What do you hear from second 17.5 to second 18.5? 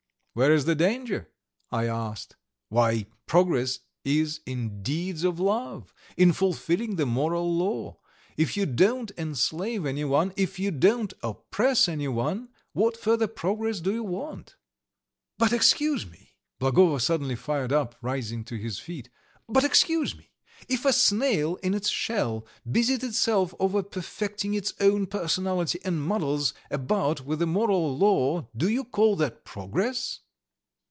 up, rising